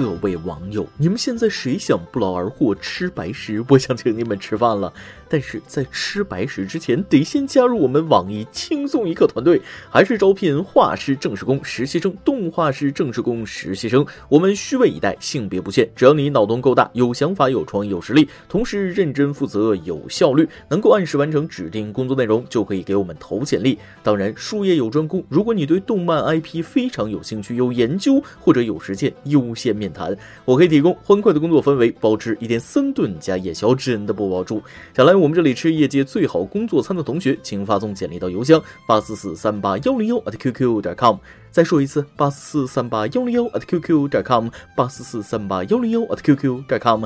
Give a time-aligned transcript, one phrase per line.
[0.00, 3.62] 各位网友，你们现在谁想不劳而获吃白食？
[3.68, 4.90] 我想请你们吃饭了。
[5.30, 14.04] 但是在吃白食之前，得先加入我们网易轻松一刻团队，还是招聘画师、正式工、实习生、动画师、正式工、实习生。
[14.28, 23.78] 我们虚位以待，性别不限，只要你脑洞够大，有想法、有创意、有实力，同时认真负责、有效率，能够按时完成指定工作内容，就可以给我们投简历。
[24.02, 30.16] 当然，术业有专攻，如果你对动漫 IP 非常有兴趣、有研究或者有实践，优先面谈。
[30.44, 34.60] 我可以提供欢快的工作氛围，包吃一天三顿加夜宵，真的不包住。
[34.96, 41.16] 想来我们这里吃业界最好工作餐的同学，请发送简历到邮箱八四四三八幺零幺 at qq 点 com。
[41.50, 47.04] 再说一次，八四四三八幺零幺 at qq 点 com，八四四三八幺零幺 at qq 点 com，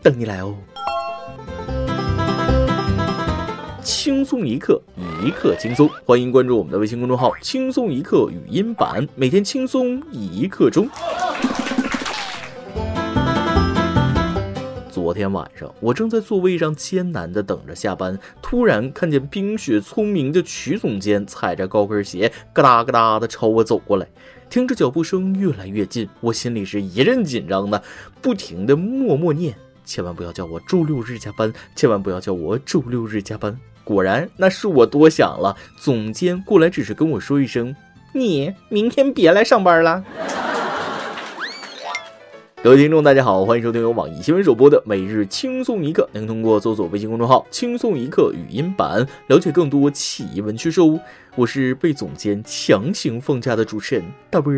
[0.00, 0.54] 等你来哦。
[3.82, 4.80] 轻松一刻，
[5.24, 10.88] 一刻轻松，欢迎关注我们的微信公众号“轻松一刻语音版”，每天轻松一刻钟。
[15.06, 24.08] 昨天晚上，我正在座位上艰难地等着下班，突然看见冰雪聪明的曲总监踩着高跟鞋，咯哒咯哒地朝我走过来。
[24.50, 27.80] 听着脚步声越来越近，我心里是一阵紧张的，
[28.20, 33.56] 不停地默默念：千万不要叫我周六日加班，千万不要叫我周六日加班。
[33.84, 35.56] 果然，那是我多想了。
[35.78, 37.72] 总监过来只是跟我说一声
[38.12, 40.04] ：“你明天别来上班了。”
[42.66, 46.02] 各位听众，大家好，欢迎收听由网易新闻首播的《每日轻松一刻》。
[46.18, 50.98] 您通过搜索微信公众号“轻松一刻”语音版了解更多奇闻趣事哦。
[51.36, 54.52] 我是被总监强行放假的主持人大波。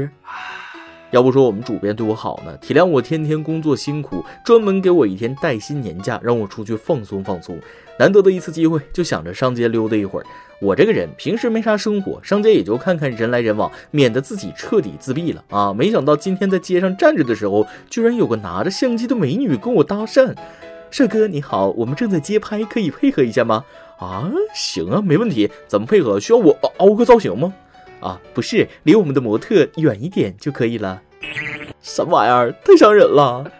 [1.10, 7.58] 要不说我们主编对我好呢，体谅我天天工作辛苦，专门给我一天带薪年假，让我出去放松放松。
[7.98, 10.26] 难得的一次机会，就想着上街溜达一会儿。
[10.60, 15.72] 我这个人平时没啥生活，上街也就看看人来人往，免得自己彻底自闭了啊！
[15.72, 20.34] 没想到今天在街上站着的时候，居然有个拿着相机的美女跟我搭讪
[20.90, 23.64] ：“帅哥你好，我们正在街拍，可以配合一下吗？”
[23.98, 25.50] 啊，行啊，没问题。
[25.66, 26.20] 怎么配合？
[26.20, 27.54] 需要我凹个造型吗？
[28.00, 31.02] 啊，不是，离我们的模特远一点就可以了。
[31.80, 32.52] 什么玩意儿？
[32.64, 33.50] 太伤人了。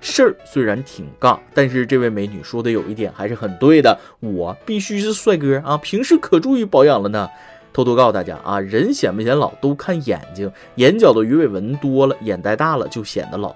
[0.00, 7.28] 事儿虽然挺尬，但是这位美女说的有一点还是很对的，我必须是帅哥啊，平时可注意保养了呢。
[7.72, 13.54] 偷偷告诉大家啊，人显不显老都看眼睛，眼角的鱼尾纹多了，眼袋大了就显得老。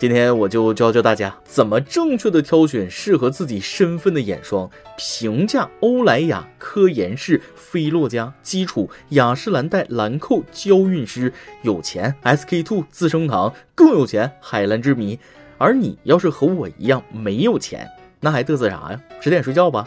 [0.00, 4.66] 今天我就教教大家怎么正确的挑选适合自己身份的眼霜。
[4.96, 11.30] 平价欧莱雅、科颜氏、菲洛嘉、基础、雅诗兰黛、兰蔻、娇韵诗，
[11.60, 15.18] 有钱 SK two、资生堂，更有钱海蓝之谜。
[15.58, 17.86] 而你要是和我一样没有钱，
[18.20, 18.98] 那还嘚瑟啥呀？
[19.20, 19.86] 十点睡觉吧。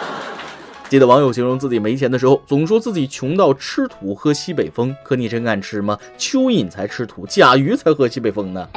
[0.90, 4.94] 记得网友形容自己没钱的时候，总说自己穷到吃土喝西北风。
[5.02, 5.98] 可你真敢吃吗？
[6.18, 8.68] 蚯蚓才吃土，甲鱼才喝西北风呢。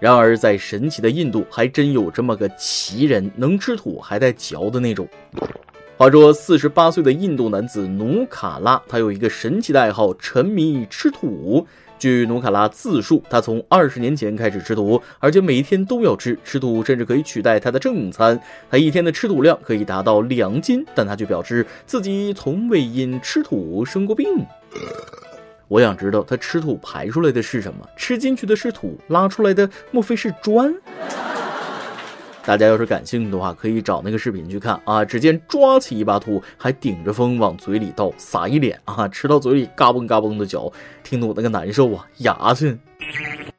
[0.00, 5.08] 然而在神奇的印度，还真有这么个奇人，能吃土还带嚼的那种。
[5.96, 11.66] 话说，四十八岁的印度男子努卡拉，他有一个神奇的爱好，沉迷于吃土。
[11.98, 16.38] 据努卡拉自述，他从二十年前开始吃土，而且每天都要吃。
[16.44, 20.86] 吃土甚至可以取代他的正餐，他一天的吃土量可以达到两斤。
[20.94, 24.28] 但他却表示自己从未因吃土生过病。
[25.68, 27.86] 我想知道他吃土排出来的是什么？
[27.94, 30.74] 吃进去的是土，拉出来的莫非是砖？
[32.42, 35.04] 大家要是感兴趣的话，可以找那个视频去看啊！
[35.04, 40.72] 只见抓起一把土，还顶着风往嘴里倒，撒一脸啊，吃到嘴里嘎嘣嘎嘣的嚼，
[41.04, 42.78] 听得我那个难受啊，牙碜。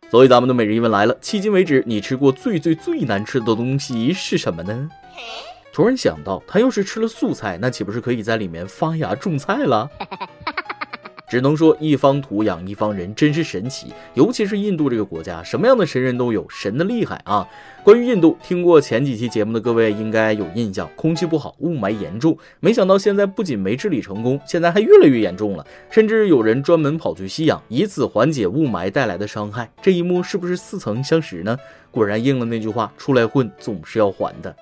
[0.09, 4.90] 所以咱们的每日一问来了：迄今为止，你吃过最最最难吃的东西是什么呢？
[5.72, 9.88] 突然想到，他要是吃了素菜，那岂不是可以在里面发芽种菜了？
[11.29, 13.94] 只能说一方土养一方人，真是神奇。
[14.16, 17.47] 尤其是印度这个国家，什么样的神人都有，神的厉害啊！
[17.84, 22.38] 关于印度，听过前几期节目的各位应该有印象，空气不好，雾霾严重。
[22.59, 29.72] 没想到现在不仅没治理成功，现在还越来越严重了，甚至有人专门跑去吸氧，以此缓解雾霾带来的伤害。
[29.81, 31.55] 这一幕是不是似曾相识呢？
[31.91, 34.55] 果然应了那句话：出来混总是要还的。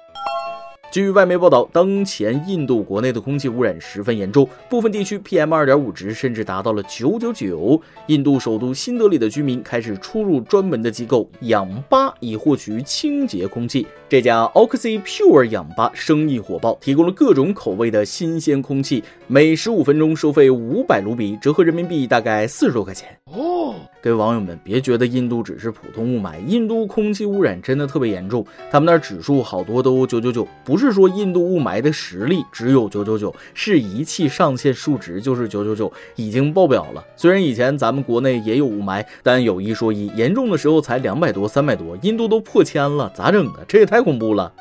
[0.89, 7.79] 据外媒报道，当前印度国内的空气污染十分严重，部分地区 PM 二点五值甚至达到了九九九。
[8.07, 13.85] 印度首都新德里的居民开始出入专门的机构氧吧，以获取清洁空气。
[14.07, 23.09] 这家 Oxy Pure 氧吧生意火爆，提供了各种口味的新鲜空气，每十五分钟收费五百卢比，折合人民币大概四十多块钱。
[23.33, 23.56] 哦，
[24.01, 30.77] 各位网友们，别觉得印度只是普通雾霾，印度空气污染真的特别严重，他们那儿指数好多都九九九，不。
[30.77, 37.03] 是说印度雾霾的实力只有九九九，是仪器上限数值就是九九九，已经爆表了。
[37.15, 43.65] 虽然以前咱们国内也有雾霾，但有一说一，严重的时候才两百多、三百多，印度都破千了，咋整的？
[43.67, 44.53] 这也太恐怖了。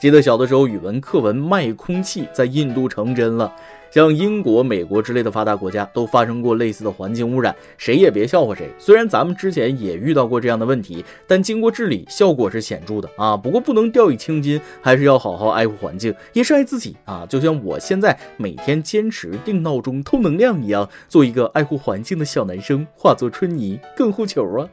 [0.00, 3.52] 记得小的时候，语文课文卖空气在印度成真了。
[3.90, 8.68] 像英国、美国之类的发达国家都发生过类似的环境污染，谁也别笑话谁。
[8.78, 13.36] 虽然咱们之前也遇到过这样的问题，但经过治理，效果是显著的啊。
[13.36, 17.26] 不过不能掉以轻心，还是要好好爱护环境，也是爱自己啊。
[17.28, 24.68] 就像我现在每天坚持定闹钟、偷能量一样，做一个爱护环境的小男生，化作春泥更护球啊。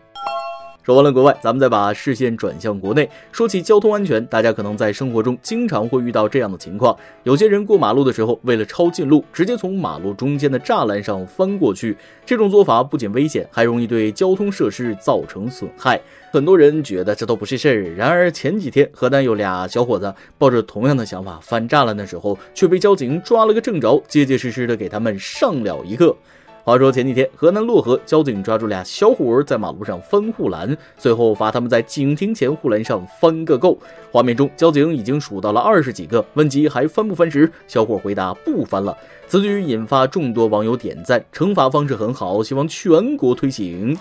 [0.85, 3.09] 说完了国外，咱们再把视线转向国内。
[3.31, 11.97] 说起交通安全，大家可能在生活中经常会遇到这样的情况：有些人过马路的时候，为了抄近路，直接从马路中间的栅栏上翻过去。
[12.23, 15.99] 这种做法不仅危险，还容易对交通设施造成损害。
[16.31, 17.95] 很多人觉得这都不是事儿。
[17.95, 26.15] 然而前几天，河南有俩小伙子抱着同样的想法翻栅栏的时候，却被交警抓了个正着，结结实实的给他们上了一课。
[26.65, 33.77] 话说前几天，河南漯河交警抓住俩小伙儿在马路上翻护栏，随后罚他们在警亭前护栏上翻个够。
[34.11, 38.97] 画面中，交警已经数到了二十几个，问及还翻不翻时，小伙回答不翻了。
[39.27, 43.95] 此举引发众多网友点赞，惩罚方式很好，希望全国推行。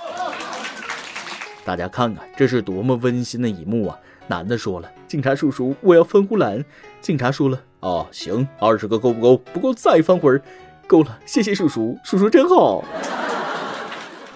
[1.67, 3.99] 大家看看，这是多么温馨的一幕啊！
[4.27, 6.65] 男的说了：“警察叔叔，我要翻护栏。”
[7.03, 9.37] 警察说了：“哦，行，二十个够不够？
[9.53, 10.41] 不够再翻会儿。”
[10.87, 12.85] 够了，谢谢叔叔，叔叔真好。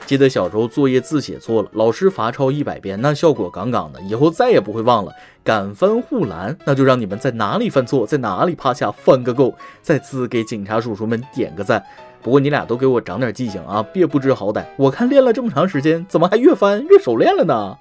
[0.07, 5.13] 记得小时候作业字写错了，老师罚抄一百遍，那效果杠杠的，以后再也不会忘了。
[5.45, 9.55] 敢翻护栏，那就让你们在哪里犯错，在哪里趴下翻个够。
[9.83, 11.85] 再次给警察叔叔们点个赞。
[12.23, 14.65] 不过你俩都给我长点记性啊，别不知好歹。
[14.79, 17.77] 我看练了这么长时间，怎么还越翻越熟练了呢？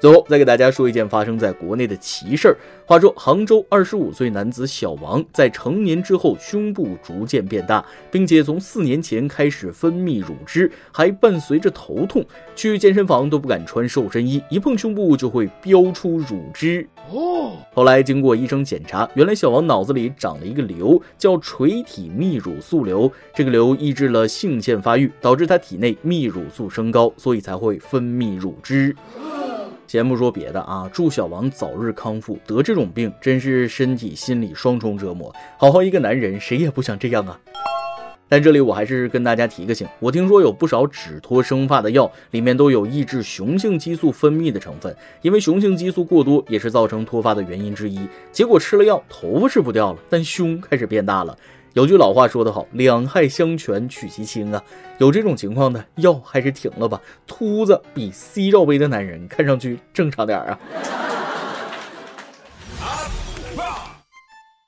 [0.00, 2.56] 最后再给大家说一件发生在国内的奇事儿。
[2.84, 16.86] 话说，杭州二十五岁男子小王在成年之后，胸部逐渐变大，并且从四年前开始分泌乳汁，还伴随着头痛，去健身房都不敢穿瘦身衣，一碰胸部就会飙出乳汁。
[17.10, 23.10] 哦，后来经过医生检查，原来小王脑子里长了一个瘤，叫垂体泌乳素瘤。
[23.34, 28.94] 这个瘤抑制了性腺发育，导致他体内泌乳素升高，所以才会分泌乳汁。
[29.86, 32.38] 先不说别的啊，祝小王早日康复。
[32.46, 35.34] 得这种病真是身体心理双重折磨。
[35.58, 37.38] 好好一个男人，谁也不想这样啊。
[38.28, 44.92] 但这里我还是跟大家提个醒，我听说有不少止脱生发的药里面都有抑制雄性激素分泌的成分，
[45.22, 48.00] 因为雄性激素过多也是造成脱发的原因之一。
[48.32, 51.38] 结果吃了药，头发是不掉了，但胸开始变大了。
[51.76, 54.64] 有句老话说得好，两害相权取其轻啊！
[54.96, 56.98] 有这种情况的药还是停了吧。
[57.26, 60.58] 秃子比 C 罩杯的男人看上去正常点啊。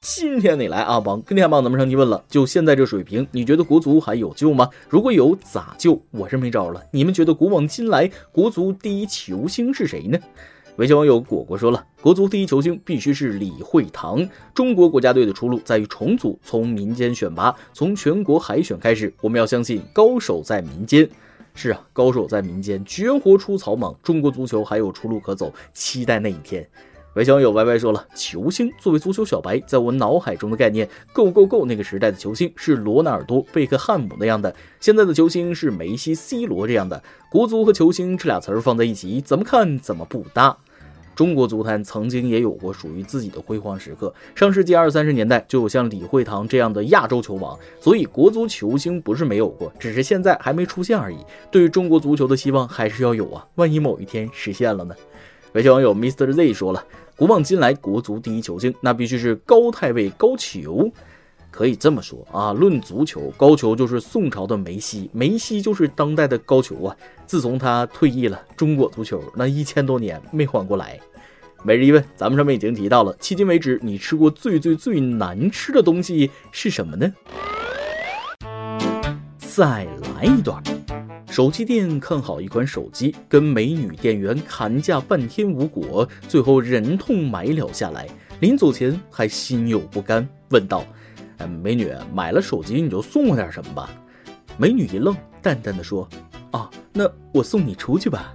[0.03, 4.69] 今天你来阿邦，跟天帮咱们上提问了，就现在这水平，你觉得国足还有救吗？
[4.87, 5.99] 如果有，咋救？
[6.11, 6.83] 我是没招了。
[6.91, 10.19] 你们觉得古往今来国足第一球星是谁呢？
[10.79, 14.25] 微信网友果果说了，国足第一球星必须是李惠堂。
[14.55, 19.13] 中国国家队的出路在于重组，从民间选拔，从全国海选开始。
[19.21, 21.09] 我们要相信高手在民间。
[21.53, 23.93] 是啊，高手在民间，绝活出草莽。
[24.05, 26.65] 中国足球还有出路可走，期待那一天。
[27.15, 37.03] 微信网友 Y Y 说了，球星作为足球小白，在我脑海中的概念，Go Go Go 那个时代的球星是罗纳尔多、贝克汉姆那样的，现在的球星是梅西、C 罗这样的。
[37.29, 40.57] 国足和球星这俩词儿放在一起，怎么看怎么不搭。
[41.19, 51.17] 中国足坛曾经也有过属于自己的辉煌时刻，上世纪二三十年代就有像李惠堂这样的亚洲球王，所以国足球星不是没有过，只是现在还没出现而已。
[51.51, 54.95] 对于中国足球的希望还是要有啊，万一某一天实现了呢？
[55.55, 56.85] 微信网友 Mr Z 说了，
[57.17, 60.93] 古往今来国足第一球星，那必须是高太尉高俅。
[61.59, 66.97] 可以这么说啊，论足球，高俅就是宋朝的梅西，梅西就是当代的高俅啊。
[67.27, 70.97] 自从他退役了，中国足球那一千多年没缓过来。
[71.65, 77.13] 每日一问，咱们上面已经提到了，迄今为止你吃过最最最难吃的东西是什么呢？
[79.41, 79.85] 再
[80.15, 80.63] 来一段。
[81.29, 88.07] 手机店看好一款手机，跟美女店员砍价半天无果，最后忍痛买了下来。
[88.39, 90.85] 临走前还心有不甘，问道。
[91.47, 93.91] 美女，买了手机你就送我点什么吧。
[94.57, 96.09] 美女一愣，淡淡的说
[96.51, 98.35] ：“啊，那我送你出去吧。”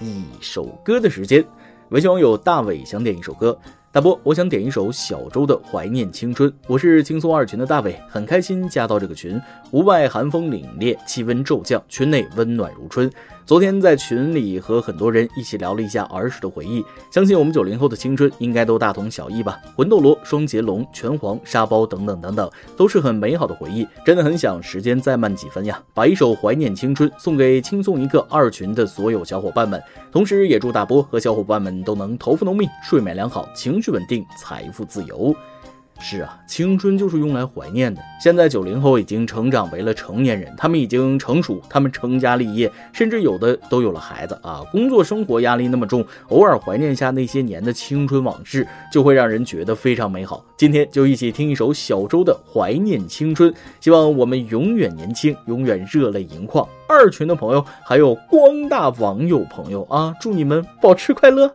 [0.00, 1.44] 一首歌的时间，
[1.90, 3.56] 微信网友大伟想点一首歌。
[3.92, 6.50] 大波，我想点一首小周的《怀念青春》。
[6.66, 9.38] 我是轻松二群的大伟，很开心加到这个群。
[9.72, 13.10] 屋外寒风凛冽，气温骤降，群内温暖如春。
[13.44, 19.60] 昨天在群里和很多人一起聊了一下儿时的回忆，相信我们九零后的青春应该都大同小异吧。
[19.76, 23.86] 魂斗罗、双截龙、拳皇、沙包等等等等，都是很美好的回忆。
[24.06, 29.82] 真的很想时间再慢几分呀，把一首怀念青春送给轻松一个二群的所有小伙伴们，
[30.12, 35.34] 同时也祝大波和小伙伴们都能头发浓密、睡眠良好、情绪稳定、财富自由。
[36.02, 38.02] 是啊，青春就是用来怀念的。
[38.20, 44.62] 现在九零后已经成长为了成年人，他们已经成熟，他们成家立业，甚至有的都有了孩子啊。
[44.72, 50.44] 工作生活压力那么重，偶尔怀念下那些年的青春往事，就会让人觉得非常美好。
[50.56, 56.66] 今天就一起听一首小周的《怀念青春》，希望我们永远年轻，永远热泪盈眶。
[56.88, 61.54] 二群的朋友，还有广大网友朋友啊，祝你们保持快乐。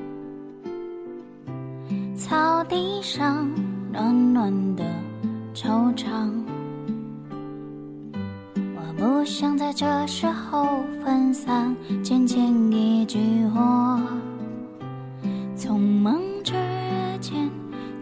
[2.31, 3.45] 草地上
[3.91, 4.85] 暖暖的
[5.53, 6.31] 惆怅，
[8.55, 13.99] 我不想在这时候分散，浅浅一句话，
[15.57, 16.53] 匆忙之
[17.19, 17.51] 间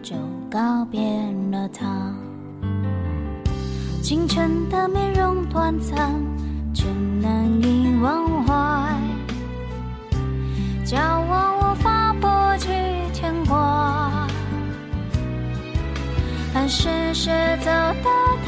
[0.00, 0.14] 就
[0.48, 1.00] 告别
[1.50, 2.14] 了他。
[4.00, 6.14] 清晨的面容短暂，
[6.72, 6.86] 却
[7.20, 8.96] 难以忘怀，
[10.84, 11.19] 骄
[16.70, 17.32] 是谁
[17.64, 17.68] 走
[18.04, 18.39] 的？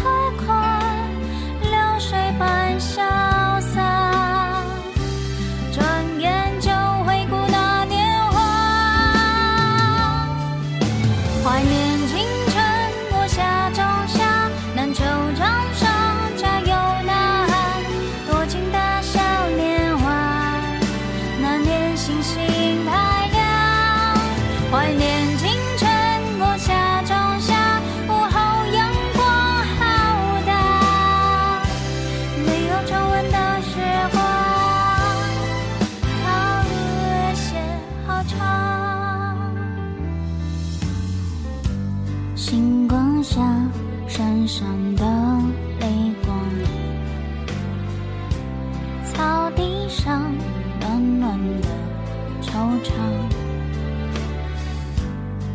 [42.45, 43.41] 星光下
[44.09, 45.05] 闪闪的
[45.79, 45.87] 泪
[46.27, 46.37] 光
[49.05, 50.25] 草地上
[50.81, 51.69] 暖暖的
[52.43, 52.51] 惆
[52.83, 52.91] 怅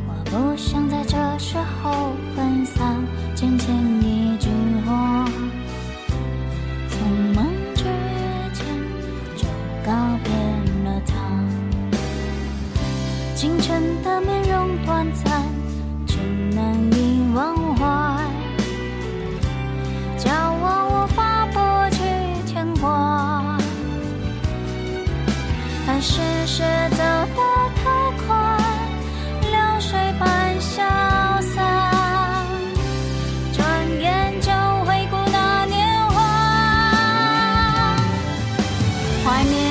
[0.08, 2.96] 我不想在这时候分散
[3.36, 4.48] 渐渐一句
[4.86, 5.26] 话
[6.90, 7.84] 匆忙之
[8.54, 8.66] 间
[9.36, 9.46] 就
[9.84, 9.92] 告
[10.24, 10.32] 别
[10.86, 11.14] 了他
[13.36, 15.47] 清晨的面容短暂
[39.38, 39.67] 怀念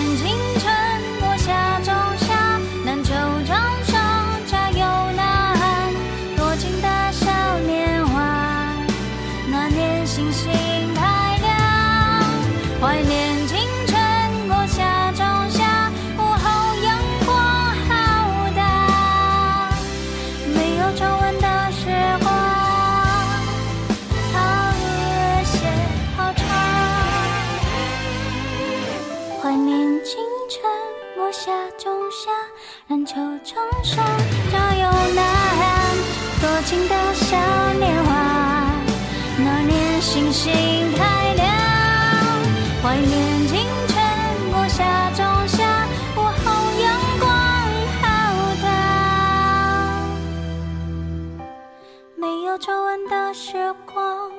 [31.47, 32.29] 夏仲夏
[32.89, 34.05] 篮球场上
[34.51, 34.83] 加油
[35.15, 35.23] 呐
[35.57, 35.97] 喊，
[36.41, 37.37] 多情的小
[37.75, 38.11] 年华，
[39.39, 40.53] 那年星星
[40.97, 41.47] 太亮，
[42.83, 43.97] 怀念青春，
[44.51, 45.87] 播下仲夏，
[46.17, 46.51] 午后
[46.83, 47.31] 阳光
[48.03, 48.05] 好
[48.61, 48.67] 大，
[52.17, 54.33] 没有皱纹的时光。